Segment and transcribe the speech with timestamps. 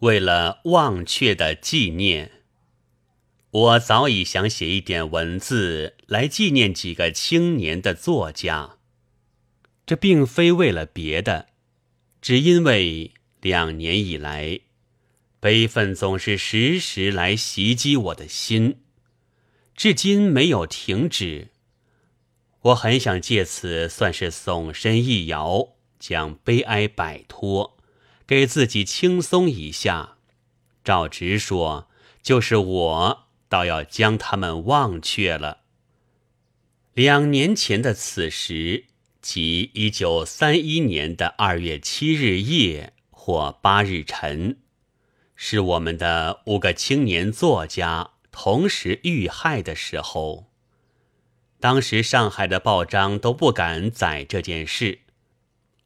[0.00, 2.30] 为了忘却的纪念，
[3.50, 8.78] 我早已想写一点文字来纪念几个青年的作家。
[9.84, 11.48] 这并非为了别的，
[12.22, 14.60] 只因为两年以来，
[15.38, 18.78] 悲愤总是时时来袭击我的心，
[19.74, 21.48] 至今没有停止。
[22.62, 27.76] 我很想借此算是耸身一摇，将悲哀摆脱。
[28.30, 30.16] 给自己轻松一下，
[30.84, 31.88] 照直说，
[32.22, 35.62] 就是我倒要将他们忘却了。
[36.94, 38.84] 两年前的此时，
[39.20, 44.58] 即一九三一年的二月七日夜或八日晨，
[45.34, 50.46] 是我们的五个青年作家同时遇害的时候。
[51.58, 55.00] 当时上海的报章都不敢载这件事。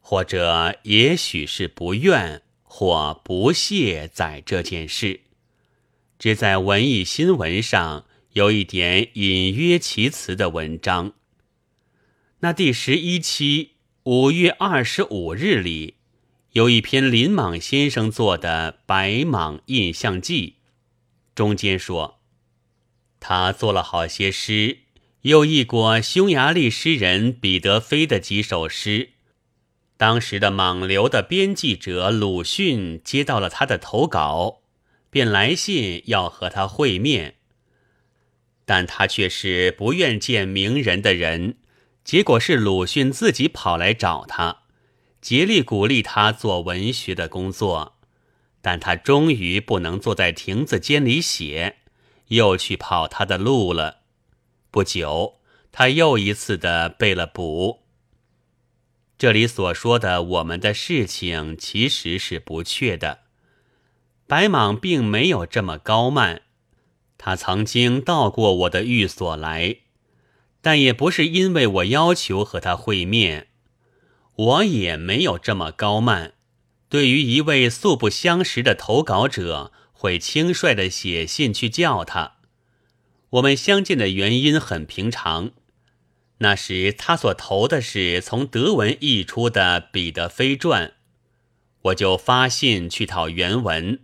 [0.06, 2.42] 或者也许是不愿
[2.76, 5.20] 或不屑载这件事，
[6.18, 11.12] 只在文艺新闻上有一点隐约其词的文章。
[12.40, 15.94] 那第十一期五月二十五日里，
[16.54, 20.48] 有一篇林莽先生做的《白莽印象记》，
[21.36, 22.18] 中间说
[23.20, 24.78] 他做了好些诗，
[25.22, 29.13] 又译过匈牙利诗人彼得菲的几首诗。
[29.96, 34.60] 当时的《莽流》的编辑者鲁迅接到了他的投稿，
[35.08, 37.36] 便来信要和他会面，
[38.64, 41.58] 但他却是不愿见名人的人。
[42.02, 44.62] 结果是鲁迅自己跑来找他，
[45.22, 47.96] 竭力鼓励他做文学的工作，
[48.60, 51.76] 但他终于不能坐在亭子间里写，
[52.28, 54.00] 又去跑他的路了。
[54.72, 55.36] 不久，
[55.70, 57.83] 他又一次的被了捕。
[59.24, 63.20] 这里所说的我们的事情其实是不确的。
[64.26, 66.42] 白蟒并没有这么高慢，
[67.16, 69.76] 他曾经到过我的寓所来，
[70.60, 73.46] 但也不是因为我要求和他会面。
[74.34, 76.34] 我也没有这么高慢，
[76.90, 82.34] 对于一位素不相识的投稿者，会轻率的写信去叫他。
[83.30, 85.52] 我们相见的原因很平常。
[86.44, 90.88] 那时他所投的是从德文译出的《彼得飞传》，
[91.80, 94.00] 我就发信去讨原文。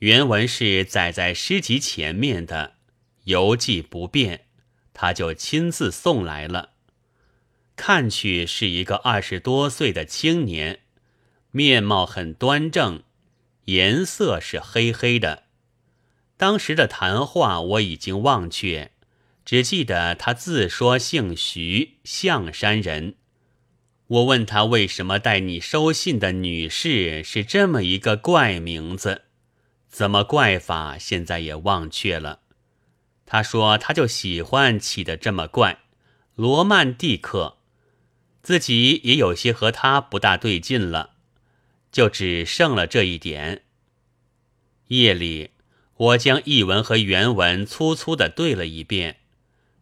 [0.00, 2.72] 原文是载在诗集前面的，
[3.26, 4.46] 邮寄不便，
[4.92, 6.70] 他就亲自送来了。
[7.76, 10.80] 看去是一个二十多岁的青年，
[11.52, 13.04] 面貌很端正，
[13.66, 15.44] 颜色是黑黑的。
[16.36, 18.90] 当时的谈话我已经忘却。
[19.44, 23.16] 只记得他自说姓徐，象山人。
[24.06, 29.22] 我问他为什么带你收信的女士是这么一个怪名字，
[29.88, 32.40] 怎么怪法，现在也忘却了。
[33.24, 35.78] 他说他就喜欢起的这么怪，
[36.34, 37.58] 罗曼蒂克，
[38.42, 41.10] 自己也有些和他不大对劲了，
[41.92, 43.62] 就只剩了这一点。
[44.88, 45.50] 夜里，
[45.96, 49.19] 我将译文和原文粗粗的对了一遍。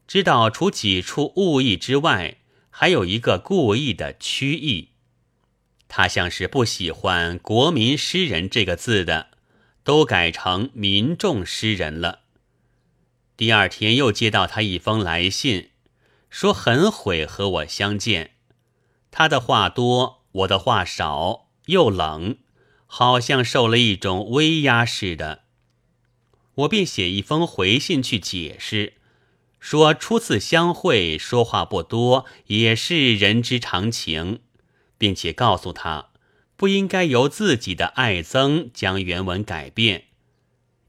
[0.08, 2.38] 知道除几处误译之外，
[2.70, 4.92] 还有一个故意的曲意。
[5.86, 9.28] 他像是不喜欢“国民诗人”这个字的，
[9.84, 12.20] 都改成“民众诗人”了。
[13.36, 15.70] 第二天又接到他一封来信，
[16.30, 18.32] 说很悔和我相见。
[19.10, 22.38] 他的话多，我的话少，又冷，
[22.86, 25.44] 好像受了一种威压似的。
[26.54, 28.94] 我便写一封回信去解释。
[29.60, 34.40] 说初次相会，说话不多，也是人之常情，
[34.96, 36.10] 并且告诉他
[36.56, 40.04] 不应该由自己的爱憎将原文改变，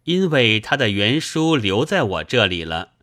[0.04, 2.94] 因为他的原书留在我这里了，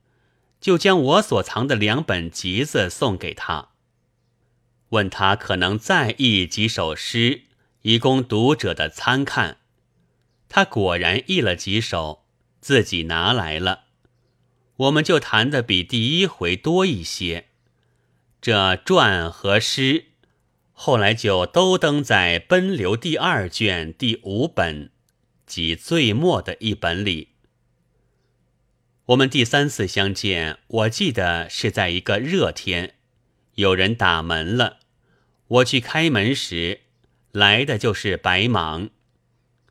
[0.61, 3.71] 就将我所藏的两本集子送给他，
[4.91, 7.43] 问他可能再译几首诗，
[7.83, 9.59] 以供读者的参看。
[10.49, 12.25] 他果然译了几首，
[12.61, 13.86] 自己拿来了。
[14.77, 17.47] 我们就谈的比第一回多一些，
[18.43, 20.07] 这传和诗
[20.73, 24.91] 后来就都登在《奔流》第二卷第五本，
[25.47, 27.29] 即最末的一本里。
[29.07, 32.97] 我们第三次相见，我记得是在一个热天，
[33.55, 34.81] 有人打门了，
[35.47, 36.81] 我去开门时，
[37.33, 38.91] 来的就是白蟒，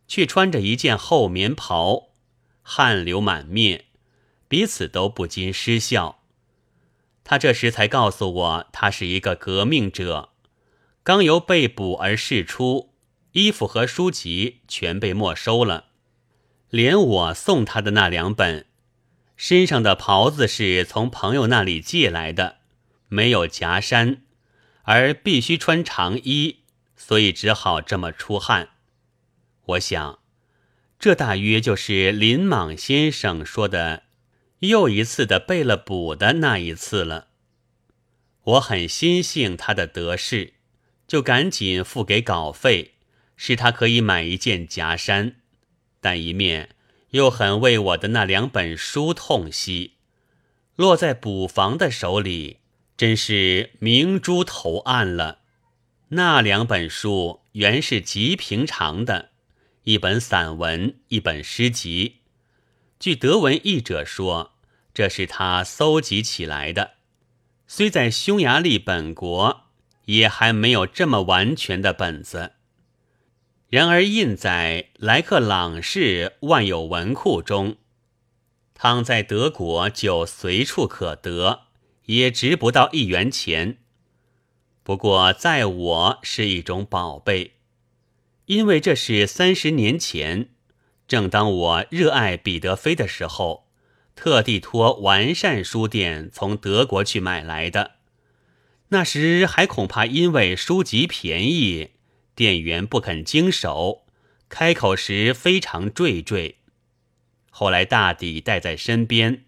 [0.08, 2.10] 却穿着一件厚棉袍，
[2.64, 3.86] 汗流满面。
[4.48, 6.22] 彼此都不禁失笑。
[7.24, 10.30] 他这时才告诉我，他是一个革命者，
[11.04, 12.94] 刚由被捕而释出，
[13.32, 15.86] 衣服和书籍全被没收了，
[16.70, 18.68] 连我送他的那两本，
[19.36, 22.58] 身上的袍子是从朋友那里借来的，
[23.08, 24.22] 没有夹衫，
[24.84, 26.60] 而必须穿长衣，
[26.96, 28.70] 所以只好这么出汗。
[29.66, 30.20] 我想，
[31.00, 34.04] 这大约就是林莽先生说的
[34.68, 37.28] 又一次的背了补的那一次了。
[38.44, 40.54] 我很心幸他的得势，
[41.08, 42.94] 就赶紧付给稿费。
[43.38, 45.36] 使他可以买一件夹衫，
[46.00, 46.70] 但一面
[47.10, 49.96] 又很为我的那两本书痛惜，
[50.78, 52.60] 落在补房的手里，
[52.96, 55.40] 真是明珠投案了。
[56.12, 59.32] 那两本书原是极平常的，
[59.84, 62.22] 一本散文，一本诗集。
[62.98, 64.54] 据德文译者说，
[64.96, 66.94] 这是他搜集起来的，
[67.68, 69.66] 虽在匈牙利本国，
[70.06, 72.54] 也还没有这么完全的本子。
[73.68, 77.76] 然而印在莱克朗市万有文库中，
[78.74, 81.64] 倘在德国就随处可得，
[82.06, 83.80] 也值不到一元钱。
[84.82, 87.56] 不过在我是一种宝贝，
[88.46, 90.52] 因为这是三十年前，
[91.06, 93.65] 正当我热爱彼得菲的时候，
[94.16, 97.96] 特地托完善书店从德国去买来的。
[98.90, 101.92] 那时还恐怕因为书籍便宜。
[102.34, 104.06] 店员不肯经手，
[104.50, 106.56] 开口时非常惴惴。
[107.50, 109.46] 后来大抵带在身边，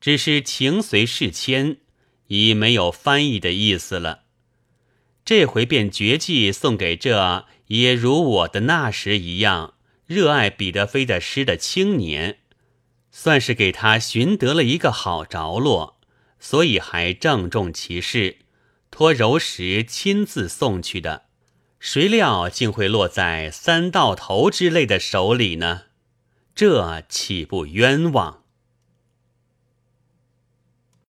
[0.00, 1.76] 只是情随事迁，
[2.28, 4.22] 已没有翻译的意思了。
[5.24, 9.74] 这回便绝技送给这也如我的那时一样
[10.06, 12.38] 热爱彼得菲的诗的青年，
[13.12, 16.00] 算是给他寻得了一个好着落，
[16.40, 18.38] 所以还郑重其事，
[18.90, 21.26] 托柔石亲自送去的。
[21.78, 25.82] 谁料竟会落在三道头之类的手里呢？
[26.54, 28.41] 这岂不冤枉？